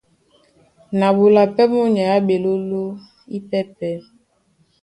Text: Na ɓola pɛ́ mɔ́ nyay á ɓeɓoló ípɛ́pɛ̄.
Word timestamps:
Na 0.99 1.07
ɓola 1.15 1.43
pɛ́ 1.55 1.65
mɔ́ 1.71 1.85
nyay 1.93 2.11
á 2.15 2.17
ɓeɓoló 2.27 2.83
ípɛ́pɛ̄. 3.37 3.95